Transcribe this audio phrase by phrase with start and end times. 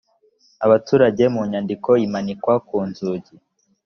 [0.65, 3.33] abaturage mu nyandiko imanikwa ku nzugi